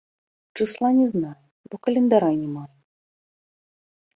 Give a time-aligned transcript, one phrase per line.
[0.55, 1.39] Чысла не знаю,
[1.73, 2.73] бо календара не маю.